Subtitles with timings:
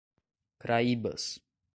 [0.57, 1.39] Craíbas